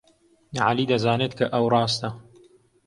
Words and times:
عەلی 0.65 0.89
دەزانێت 0.91 1.33
کە 1.39 1.45
ئەو 1.53 1.65
ڕاستە. 1.73 2.09